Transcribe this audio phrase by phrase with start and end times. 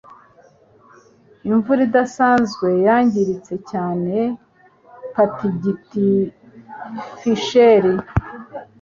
[1.49, 4.15] Imvura idasanzwe yangiritse cyane.
[5.13, 7.83] (patgfisher)